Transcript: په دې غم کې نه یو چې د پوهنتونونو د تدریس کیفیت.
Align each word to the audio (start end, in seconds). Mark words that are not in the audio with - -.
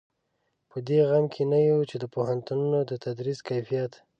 په 0.69 0.77
دې 0.87 0.99
غم 1.09 1.25
کې 1.33 1.43
نه 1.51 1.59
یو 1.69 1.79
چې 1.89 1.95
د 1.99 2.05
پوهنتونونو 2.13 2.79
د 2.89 2.91
تدریس 3.03 3.39
کیفیت. 3.49 3.91